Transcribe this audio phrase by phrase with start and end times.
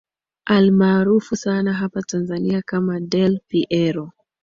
[0.45, 4.11] almaarufu sana hapa tanzania kama del piero